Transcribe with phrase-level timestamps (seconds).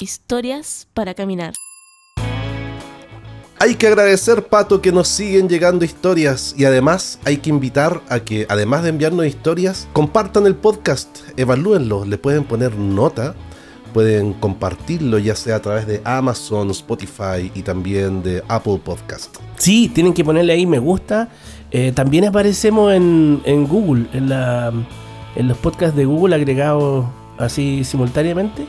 [0.00, 1.54] historias para caminar.
[3.60, 8.20] Hay que agradecer, Pato, que nos siguen llegando historias y además hay que invitar a
[8.20, 13.34] que, además de enviarnos historias, compartan el podcast, evalúenlo, le pueden poner nota,
[13.92, 19.36] pueden compartirlo ya sea a través de Amazon, Spotify y también de Apple Podcast.
[19.56, 21.28] Sí, tienen que ponerle ahí me gusta.
[21.72, 24.72] Eh, también aparecemos en, en Google, en, la,
[25.34, 27.06] en los podcasts de Google agregados
[27.38, 28.66] así simultáneamente.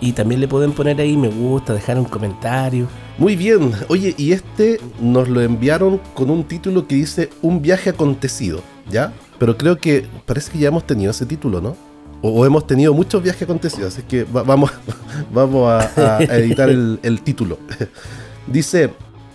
[0.00, 2.88] Y también le pueden poner ahí me gusta, dejar un comentario.
[3.18, 7.90] Muy bien, oye, y este nos lo enviaron con un título que dice Un viaje
[7.90, 9.12] acontecido, ¿ya?
[9.38, 11.76] Pero creo que parece que ya hemos tenido ese título, ¿no?
[12.22, 14.70] O, hemos tenido muchos viajes acontecidos, así que vamos,
[15.32, 17.58] vamos a, editar el, el título.
[18.46, 18.90] dice,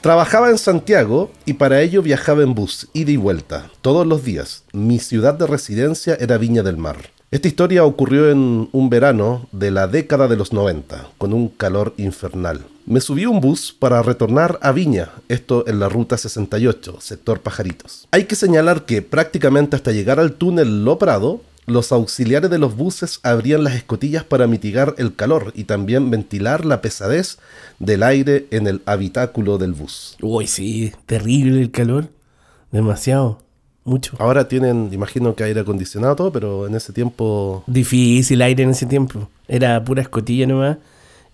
[0.06, 4.64] Trabajaba en Santiago y para ello viajaba en bus, ida y vuelta, todos los días.
[4.72, 7.15] Mi ciudad de residencia era Viña del Mar.
[7.32, 11.96] Esta historia ocurrió en un verano de la década de los 90, con un calor
[11.98, 12.62] infernal.
[12.86, 18.08] Me subí un bus para retornar a Viña, esto en la ruta 68, sector Pajaritos.
[18.12, 22.78] Hay que señalar que prácticamente hasta llegar al túnel Lo Prado, los auxiliares de los
[22.78, 27.40] buses abrían las escotillas para mitigar el calor y también ventilar la pesadez
[27.80, 30.16] del aire en el habitáculo del bus.
[30.22, 32.10] Uy, sí, terrible el calor.
[32.72, 33.45] Demasiado.
[33.86, 34.16] Mucho.
[34.20, 37.64] Ahora tienen, imagino que aire acondicionado todo, pero en ese tiempo...
[37.68, 39.30] Difícil aire en ese tiempo.
[39.48, 40.78] Era pura escotilla nomás.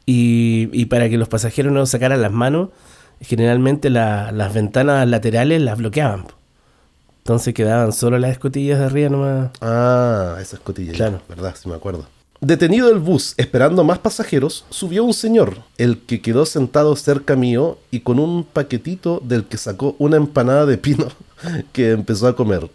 [0.05, 2.69] Y, y para que los pasajeros no sacaran las manos,
[3.21, 6.25] generalmente las ventanas laterales las bloqueaban.
[7.19, 9.52] Entonces quedaban solo las escotillas de arriba nomás.
[9.61, 10.97] Ah, esas escotillas.
[10.97, 11.21] Claro.
[11.30, 11.55] ¿Verdad?
[11.58, 12.05] Sí me acuerdo.
[12.44, 17.78] Detenido el bus esperando más pasajeros, subió un señor, el que quedó sentado cerca mío
[17.92, 21.09] y con un paquetito del que sacó una empanada de pino
[21.72, 22.67] que empezó a comer,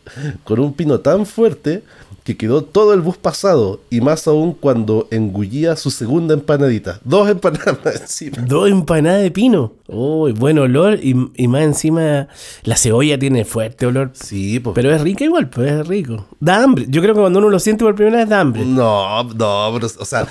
[0.44, 1.82] con un pino tan fuerte
[2.26, 6.98] que quedó todo el bus pasado y más aún cuando engullía su segunda empanadita.
[7.04, 8.38] Dos empanadas encima.
[8.38, 9.74] Dos empanadas de pino.
[9.86, 12.26] Uy, buen olor y, más encima
[12.64, 14.10] la cebolla tiene fuerte olor.
[14.14, 14.74] Sí, pues.
[14.74, 16.26] Pero es rica igual, pues es rico.
[16.40, 16.86] Da hambre.
[16.88, 18.64] Yo creo que cuando uno lo siente por primera vez da hambre.
[18.64, 20.26] No, no, pero, o sea,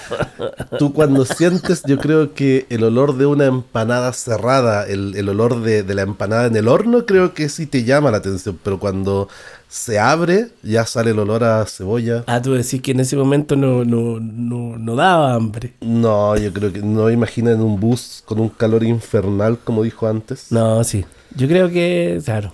[0.78, 5.84] tú cuando sientes, yo creo que el olor de una empanada cerrada, el, olor de,
[5.84, 9.30] de la empanada en el horno, creo que sí te llama la atención, pero cuando
[9.68, 12.24] se abre, ya sale el olor a cebolla.
[12.28, 15.74] Ah, tú decís que en ese momento no, no, no, daba hambre.
[15.82, 20.52] No, yo creo que no en un bus con un calor infernal, como dijo antes.
[20.52, 21.06] No, sí.
[21.36, 22.54] Yo creo que, claro.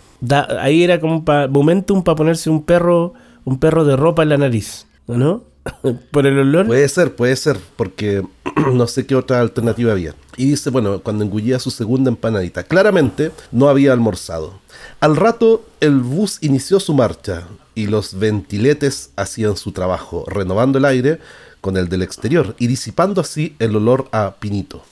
[0.59, 3.13] ahí era como un momentum para ponerse un perro,
[3.45, 5.50] un perro de ropa en la nariz, ¿no?
[6.11, 6.67] Por el olor.
[6.67, 8.25] Puede ser, puede ser, porque
[8.73, 10.16] no sé qué otra alternativa había.
[10.38, 14.59] Y dice, bueno, cuando engullía su segunda empanadita, claramente no había almorzado.
[14.99, 20.85] Al rato, el bus inició su marcha y los ventiletes hacían su trabajo, renovando el
[20.85, 21.19] aire
[21.59, 24.83] con el del exterior y disipando así el olor a pinito.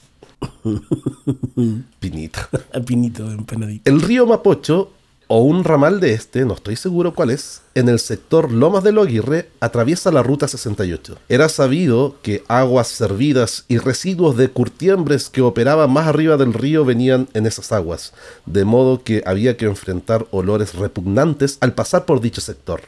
[2.00, 2.40] pinito.
[2.74, 3.90] A pinito de empanadita.
[3.90, 4.92] El río Mapocho
[5.32, 8.92] o un ramal de este, no estoy seguro cuál es, en el sector Lomas de
[8.92, 11.20] Loaguirre atraviesa la ruta 68.
[11.30, 16.84] Era sabido que aguas servidas y residuos de curtiembres que operaban más arriba del río
[16.84, 18.12] venían en esas aguas,
[18.48, 22.82] de modo que había que enfrentar olores repugnantes al pasar por dicho sector,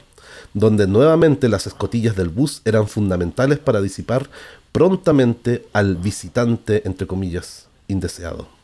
[0.56, 4.31] donde nuevamente las escotillas del bus eran fundamentales para disipar
[4.72, 8.61] prontamente al visitante, entre comillas, indeseado.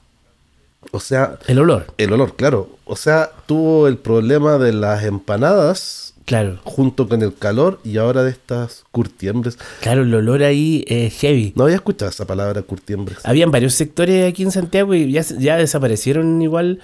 [0.91, 1.37] O sea.
[1.47, 1.87] El olor.
[1.97, 2.69] El olor, claro.
[2.85, 6.13] O sea, tuvo el problema de las empanadas.
[6.25, 6.59] Claro.
[6.65, 9.57] Junto con el calor y ahora de estas curtiembres.
[9.79, 11.53] Claro, el olor ahí es heavy.
[11.55, 13.19] No había escuchado esa palabra curtiembres.
[13.23, 16.81] Habían varios sectores aquí en Santiago y ya, ya desaparecieron igual.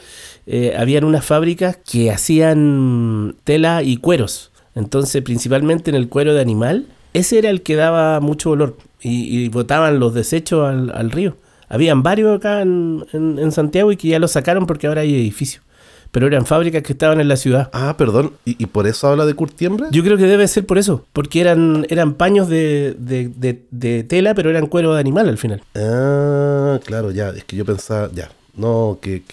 [0.47, 4.51] Eh, habían unas fábricas que hacían tela y cueros.
[4.75, 8.77] Entonces, principalmente en el cuero de animal, ese era el que daba mucho olor.
[9.01, 11.35] Y, botaban los desechos al, al río.
[11.73, 15.63] Habían varios acá en, en, Santiago y que ya los sacaron porque ahora hay edificios.
[16.11, 17.71] Pero eran fábricas que estaban en la ciudad.
[17.73, 18.33] Ah, perdón.
[18.45, 19.87] ¿Y, por eso habla de curtiembre?
[19.89, 21.03] Yo creo que debe ser por eso.
[21.13, 25.63] Porque eran, eran paños de, de, de, tela, pero eran cuero de animal al final.
[25.73, 27.29] Ah, claro, ya.
[27.29, 28.29] Es que yo pensaba, ya.
[28.55, 29.23] No, que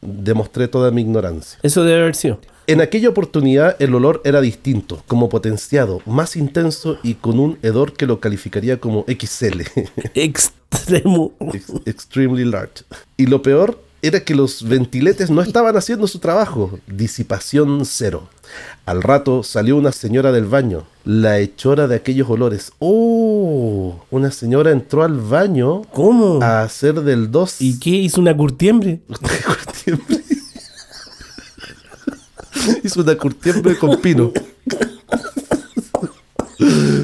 [0.00, 1.60] demostré toda mi ignorancia.
[1.62, 2.40] Eso debe haber sido.
[2.68, 7.92] En aquella oportunidad el olor era distinto, como potenciado, más intenso y con un hedor
[7.92, 9.60] que lo calificaría como XL.
[10.14, 11.32] Extremo.
[11.84, 12.82] extremely large.
[13.16, 16.80] Y lo peor era que los ventiletes no estaban haciendo su trabajo.
[16.88, 18.28] Disipación cero.
[18.84, 22.72] Al rato salió una señora del baño, la hechora de aquellos olores.
[22.80, 24.04] ¡Oh!
[24.10, 25.82] Una señora entró al baño.
[25.92, 26.42] ¿Cómo?
[26.42, 27.60] A hacer del 2.
[27.60, 27.90] ¿Y qué?
[27.90, 29.00] ¿Hizo una curtiembre?
[29.46, 30.25] curtiembre?
[32.84, 34.32] Hizo una curtiembre con pino.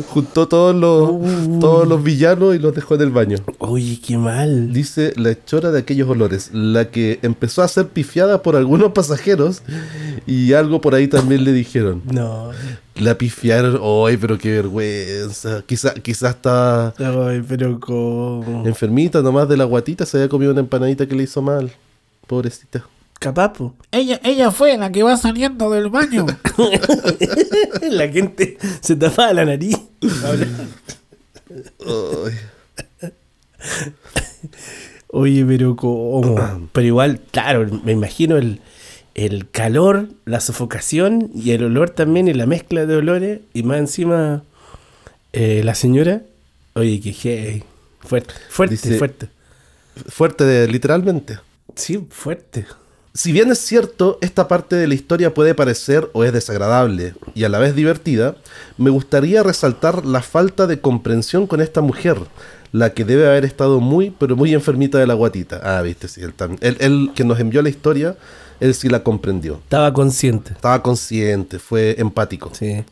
[0.09, 1.59] Juntó todos los, Uh.
[1.61, 3.39] todos los villanos y los dejó en el baño.
[3.59, 4.73] Oye, qué mal.
[4.73, 9.63] Dice la hechora de aquellos olores, la que empezó a ser pifiada por algunos pasajeros
[10.27, 12.03] y algo por ahí también le dijeron.
[12.11, 12.51] No.
[12.97, 15.63] La pifiaron, ¡ay, pero qué vergüenza!
[15.67, 18.65] Quizás quizá está Ay, pero cómo.
[18.67, 21.73] enfermita nomás de la guatita, se había comido una empanadita que le hizo mal.
[22.27, 22.85] Pobrecita.
[23.23, 23.73] Capaz, po.
[23.93, 26.27] Ella, ella fue la que va saliendo del baño.
[27.91, 29.77] La gente se tapaba la nariz.
[35.09, 36.69] Oye, pero cómo.
[36.73, 38.61] Pero igual, claro, me imagino el,
[39.15, 43.41] el calor, la sofocación y el olor también y la mezcla de olores.
[43.53, 44.43] Y más encima,
[45.33, 46.23] eh, la señora.
[46.75, 47.63] Oye, que hey,
[48.01, 49.29] fuerte, fuerte, Dice- fuerte.
[50.09, 51.39] Fuerte, de- literalmente.
[51.77, 52.65] Sí, fuerte.
[53.15, 57.45] Si bien es cierto, esta parte de la historia puede parecer o es desagradable y
[57.45, 58.37] a la vez divertida,
[58.79, 62.17] me gustaría resaltar la falta de comprensión con esta mujer,
[62.73, 65.61] la que debe haber estado muy, pero muy enfermita de la guatita.
[65.63, 66.33] Ah, viste, sí, él,
[66.63, 68.17] él, él que nos envió la historia,
[68.61, 69.61] él sí la comprendió.
[69.65, 70.55] Estaba consciente.
[70.55, 72.51] Estaba consciente, fue empático.
[72.55, 72.83] Sí.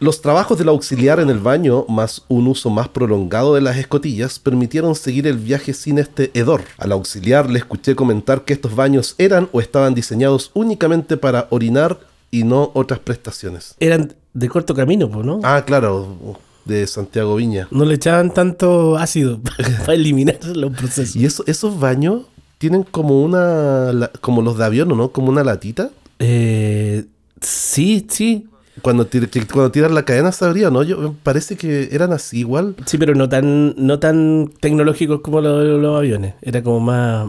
[0.00, 4.38] Los trabajos del auxiliar en el baño, más un uso más prolongado de las escotillas,
[4.38, 6.62] permitieron seguir el viaje sin este hedor.
[6.78, 12.00] Al auxiliar le escuché comentar que estos baños eran o estaban diseñados únicamente para orinar
[12.30, 13.76] y no otras prestaciones.
[13.78, 15.40] Eran de corto camino, pues, ¿no?
[15.44, 16.16] Ah, claro,
[16.64, 17.68] de Santiago Viña.
[17.70, 19.40] No le echaban tanto ácido
[19.80, 21.16] para eliminar los procesos.
[21.16, 22.22] Y eso, esos baños
[22.58, 25.10] tienen como una, como los de avión, ¿o ¿no?
[25.10, 25.90] Como una latita.
[26.18, 27.04] Eh,
[27.40, 28.48] sí, sí.
[28.84, 30.82] Cuando, tir- que cuando tiran la cadena se abría, ¿no?
[30.82, 32.76] Yo, parece que eran así igual.
[32.84, 36.34] Sí, pero no tan, no tan tecnológicos como lo- lo- los, aviones.
[36.42, 37.26] Era como más,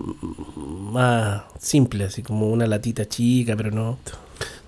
[0.92, 3.98] más simple, así como una latita chica, pero no.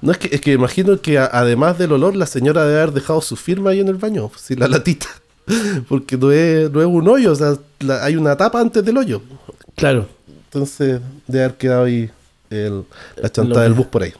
[0.01, 2.93] No, es que, es que imagino que a- además del olor, la señora debe haber
[2.93, 5.07] dejado su firma ahí en el baño, sí, la latita.
[5.89, 8.97] Porque no es, no es un hoyo, o sea, la- hay una tapa antes del
[8.97, 9.21] hoyo.
[9.75, 10.07] Claro,
[10.45, 12.09] Entonces, debe haber quedado ahí
[12.49, 12.83] el-
[13.21, 14.13] la chanta Los del bus por ahí.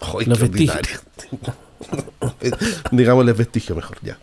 [0.00, 0.48] Ay, los qué
[1.78, 2.04] vestigios.
[2.20, 2.82] ordinario.
[2.90, 4.18] Digámosle vestigio mejor, ya.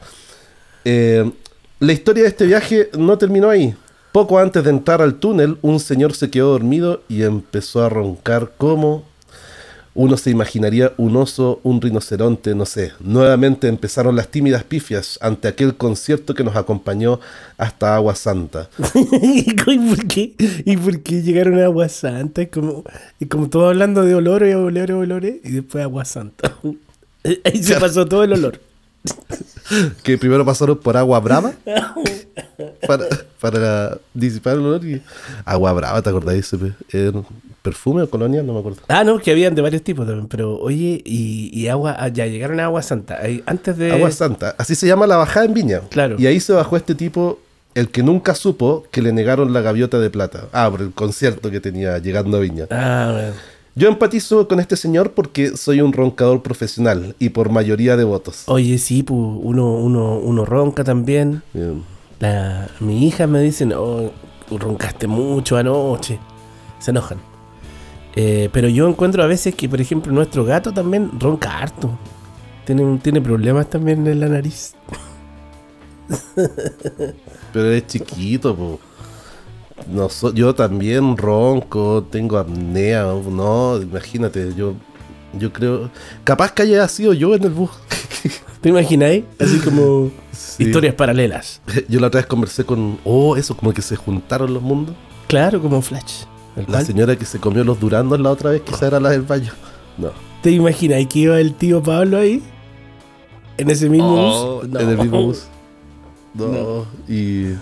[0.86, 1.32] Eh,
[1.80, 3.76] la historia de este viaje no terminó ahí.
[4.12, 8.52] Poco antes de entrar al túnel, un señor se quedó dormido y empezó a roncar
[8.58, 9.04] como
[9.96, 12.94] uno se imaginaría un oso, un rinoceronte, no sé.
[13.00, 17.20] Nuevamente empezaron las tímidas pifias ante aquel concierto que nos acompañó
[17.58, 18.70] hasta Agua Santa.
[18.96, 20.34] ¿Y por qué?
[20.66, 22.48] ¿Y por qué llegaron a Agua Santa?
[22.48, 22.84] Como,
[23.30, 26.56] como todo hablando de olores, olores, olores, y después Agua Santa.
[27.44, 28.60] Ahí se pasó todo el olor.
[30.04, 31.54] que primero pasaron por agua brava
[32.88, 33.06] para,
[33.40, 35.02] para disipar el olor y
[35.44, 37.26] agua brava, ¿te era un
[37.62, 38.44] perfume o colonia?
[38.44, 38.80] No me acuerdo.
[38.88, 40.28] Ah, no, que habían de varios tipos también.
[40.28, 43.20] Pero, oye, y, y agua, ah, ya llegaron a Agua Santa.
[43.46, 43.92] Antes de.
[43.92, 45.82] Agua Santa, así se llama la bajada en Viña.
[45.90, 46.16] Claro.
[46.20, 47.40] Y ahí se bajó este tipo,
[47.76, 50.48] el que nunca supo que le negaron la gaviota de plata.
[50.52, 52.68] Ah, por el concierto que tenía llegando a Viña.
[52.70, 53.34] Ah, bueno.
[53.76, 58.44] Yo empatizo con este señor porque soy un roncador profesional y por mayoría de votos.
[58.46, 61.42] Oye, sí, pues uno, uno, uno ronca también.
[61.54, 61.84] Bien.
[62.20, 64.12] La, mi hija me dice, no,
[64.52, 66.20] roncaste mucho anoche.
[66.78, 67.18] Se enojan.
[68.16, 71.98] Eh, pero yo encuentro a veces que, por ejemplo, nuestro gato también ronca harto.
[72.66, 74.76] Tiene, tiene problemas también en la nariz.
[77.54, 78.80] Pero es chiquito, po.
[79.88, 84.74] No, so- yo también ronco, tengo apnea, no, imagínate, yo,
[85.38, 85.90] yo creo,
[86.24, 87.70] capaz que haya sido yo en el bus.
[88.62, 89.24] ¿Te imagináis?
[89.40, 90.64] Así como Sí.
[90.64, 91.62] historias paralelas.
[91.90, 94.96] Yo la otra vez conversé con, oh, eso, como que se juntaron los mundos.
[95.28, 96.24] Claro, como Flash.
[96.56, 99.10] El La cual- señora que se comió los durandos la otra vez, quizá era la
[99.10, 99.52] del baño.
[99.98, 100.12] No.
[100.42, 102.42] ¿Te imagináis que iba el tío Pablo ahí?
[103.58, 104.70] ¿En ese mismo Oh, bus?
[104.70, 104.80] No.
[104.80, 105.44] En el mismo bus.
[106.34, 106.86] No.
[107.08, 107.54] Y,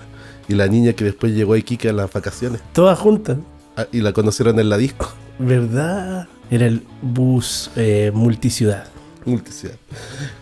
[0.52, 2.62] y la niña que después llegó a Iquique a las vacaciones.
[2.74, 3.38] Todas juntas.
[3.78, 5.10] Ah, y la conocieron en la disco.
[5.40, 6.28] ¿Verdad?
[6.50, 8.88] Era el bus eh, multiciudad.
[9.24, 9.76] Multicidad.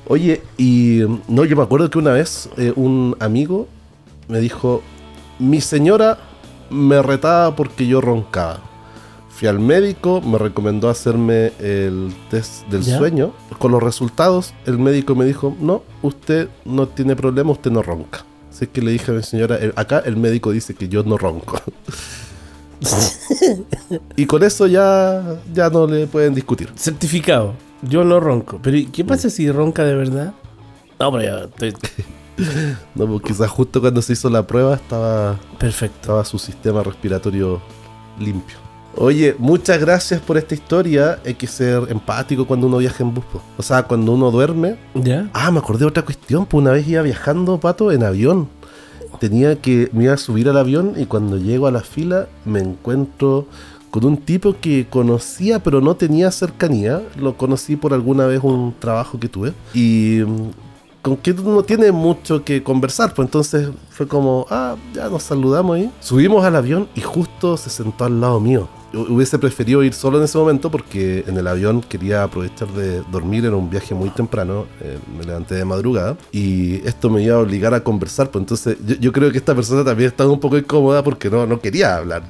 [0.08, 3.68] Oye, y mm, no, yo me acuerdo que una vez eh, un amigo
[4.28, 4.82] me dijo,
[5.38, 6.18] mi señora
[6.72, 8.62] me retaba porque yo roncaba.
[9.30, 12.98] Fui al médico, me recomendó hacerme el test del ¿Ya?
[12.98, 13.32] sueño.
[13.60, 18.26] Con los resultados, el médico me dijo, no, usted no tiene problema, usted no ronca.
[18.60, 21.18] Así que le dije a mi señora, "Eh, acá el médico dice que yo no
[21.18, 21.62] ronco.
[24.18, 26.70] y con eso ya, ya no le pueden discutir.
[26.76, 27.54] Certificado.
[27.82, 28.60] Yo no ronco.
[28.62, 30.34] Pero ¿y ¿qué pasa si ronca de verdad?
[31.00, 31.74] No, pero ya estoy
[32.96, 35.96] No, pues quizás justo cuando se hizo la prueba estaba, perfecto.
[36.02, 37.62] estaba su sistema respiratorio
[38.20, 38.58] limpio.
[39.02, 41.20] Oye, muchas gracias por esta historia.
[41.26, 43.24] Hay que ser empático cuando uno viaja en bus.
[43.32, 43.42] po.
[43.58, 44.76] O sea, cuando uno duerme.
[44.94, 45.30] ¿Ya?
[45.32, 46.46] Ah, me acordé de otra cuestión.
[46.46, 48.50] Pues una vez iba viajando, pato, en avión.
[49.22, 49.90] Tenía que.
[49.94, 53.48] Me iba a subir al avión y cuando llego a la fila me encuentro
[53.90, 57.02] con un tipo que conocía pero no tenía cercanía.
[57.18, 59.54] Lo conocí por alguna vez un trabajo que tuve.
[59.74, 60.50] Y mm,
[61.02, 63.14] con que no tiene mucho que conversar.
[63.14, 65.90] Pues entonces fue como, ah, ya nos saludamos ahí.
[66.02, 68.68] Subimos al avión y justo se sentó al lado mío.
[68.94, 73.02] Hu- Hubiese preferido ir solo en ese momento porque en el avión quería aprovechar de
[73.12, 73.46] dormir.
[73.46, 74.66] Era un viaje muy temprano.
[74.82, 78.32] eh, me levanté de madrugada y esto me iba a obligar a conversar.
[78.32, 81.46] Pues entonces yo, yo creo que esta persona también estaba un poco incómoda porque no,
[81.46, 82.24] no quería hablar.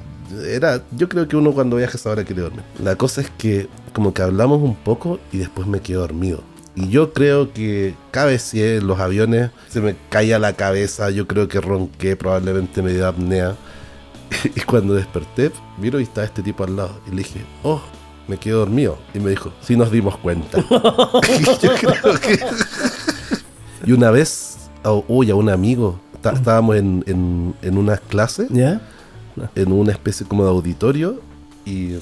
[0.46, 2.62] Era, yo creo que uno cuando viaja ahora quiere dormir.
[2.82, 6.42] La cosa es que como que hablamos un poco y después me quedé dormido.
[6.76, 11.26] Y yo creo que cabe si en los aviones se me caía la cabeza, yo
[11.26, 13.56] creo que ronqué, probablemente me dio apnea.
[14.56, 17.00] Y cuando desperté, miro y estaba este tipo al lado.
[17.06, 17.80] Y le dije, oh,
[18.28, 18.98] me quedé dormido.
[19.14, 20.60] Y me dijo, sí nos dimos cuenta.
[20.70, 22.38] yo creo que...
[23.86, 28.48] y una vez, oh, uy, a un amigo, está- estábamos en, en, en unas clases
[28.50, 28.80] ¿Ya?
[29.54, 31.20] en una especie como de auditorio
[31.64, 31.98] y yo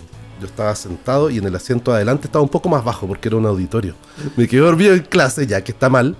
[0.47, 3.37] estaba sentado y en el asiento de adelante estaba un poco más bajo porque era
[3.37, 3.94] un auditorio.
[4.37, 6.16] Me quedé dormido en clase, ya que está mal.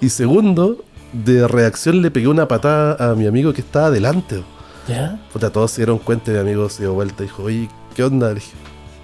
[0.00, 4.42] Y segundo, de reacción le pegué una patada a mi amigo que estaba adelante.
[4.88, 5.18] ¿Ya?
[5.32, 8.04] Puta, todos se dieron cuenta y mi amigo se dio vuelta y dijo, oye, ¿qué
[8.04, 8.28] onda?
[8.28, 8.52] Le dije,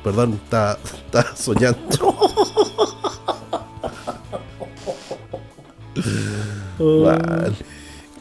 [0.04, 2.16] perdón, estaba, estaba soñando.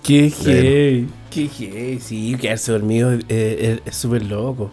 [0.03, 1.07] Qué heavy.
[1.29, 1.99] Qué heavy.
[1.99, 4.71] Sí, quedarse dormido eh, eh, es súper loco.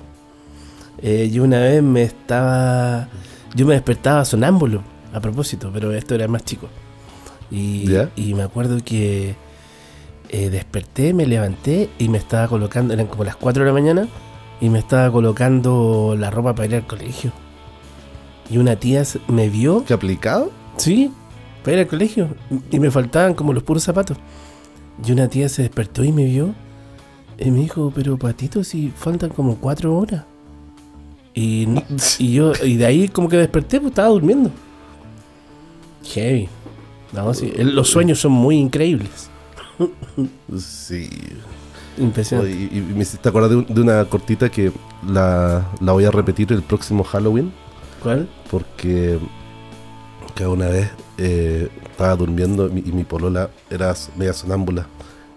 [1.03, 3.09] Eh, yo una vez me estaba.
[3.55, 6.69] Yo me despertaba sonámbulo, a propósito, pero esto era más chico.
[7.51, 8.11] Y, ¿Ya?
[8.17, 9.37] y me acuerdo que
[10.31, 14.09] eh, desperté, me levanté y me estaba colocando, eran como las 4 de la mañana,
[14.61, 17.33] y me estaba colocando la ropa para ir al colegio.
[18.51, 20.51] Y una tía me vio ¿Qué aplicado?
[20.77, 21.11] Sí,
[21.63, 22.29] para ir al colegio.
[22.71, 24.17] Y me faltaban como los puros zapatos.
[25.05, 26.55] Y una tía se despertó y me vio.
[27.39, 30.25] Y me dijo, pero patito, si faltan como cuatro horas.
[31.35, 31.69] Y,
[32.19, 34.51] y yo, y de ahí como que desperté, pues estaba durmiendo.
[36.05, 36.49] Heavy.
[37.13, 39.31] No, sí, los sueños son muy increíbles.
[40.59, 41.09] Sí.
[41.99, 42.51] Impresionante.
[42.53, 44.71] Y, y me hiciste acordar de, un- de una cortita que
[45.09, 47.53] la, la voy a repetir el próximo Halloween.
[48.03, 48.29] ¿Cuál?
[48.51, 49.19] Porque
[50.35, 54.87] que una vez eh, estaba durmiendo y mi polola era media sonámbula.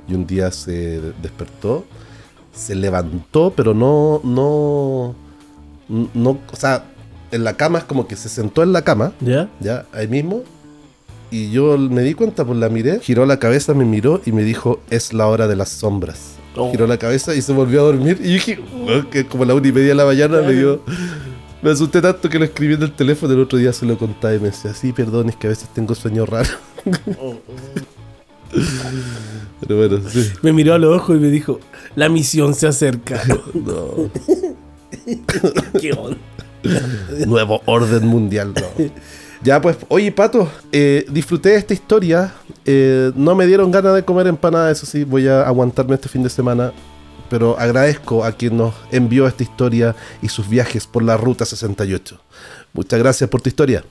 [0.10, 1.86] Y un día se despertó,
[2.53, 5.15] se levantó, pero no, no,
[5.88, 6.84] no, o sea,
[7.31, 9.48] en la cama es como que se sentó en la cama, ¿Ya?
[9.62, 10.41] ya, ahí mismo.
[11.31, 14.43] Y yo me di cuenta, pues la miré, giró la cabeza, me miró y me
[14.43, 16.36] dijo, es la hora de las sombras.
[16.55, 16.71] Oh.
[16.71, 18.17] Giró la cabeza y se volvió a dormir.
[18.21, 20.81] Y dije, "Oh", que como la una y media de la mañana me dio...
[21.62, 23.33] Me asusté tanto que lo escribí en el teléfono.
[23.33, 25.67] El otro día se lo contaba y me decía, sí, perdón, es que a veces
[25.74, 26.57] tengo sueños raros.
[29.59, 30.31] Pero bueno, sí.
[30.41, 31.59] Me miró a los ojos y me dijo,
[31.95, 33.21] la misión se acerca.
[33.53, 34.09] No.
[35.79, 36.17] ¿Qué onda?
[37.27, 38.86] Nuevo orden mundial, no.
[39.41, 42.34] Ya, pues, oye, Pato, eh, disfruté de esta historia.
[42.65, 46.24] Eh, no me dieron ganas de comer empanada, eso sí, voy a aguantarme este fin
[46.24, 46.74] de semana.
[47.29, 52.19] Pero agradezco a quien nos envió esta historia y sus viajes por la Ruta 68.
[52.74, 53.84] Muchas gracias por tu historia.